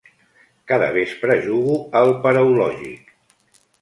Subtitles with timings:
[0.71, 3.13] Cada vespre jugo al Paraulògic.